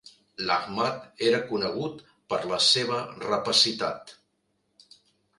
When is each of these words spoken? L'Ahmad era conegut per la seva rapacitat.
L'Ahmad 0.45 1.19
era 1.25 1.41
conegut 1.49 1.99
per 2.33 2.39
la 2.51 2.59
seva 2.67 2.97
rapacitat. 3.25 4.15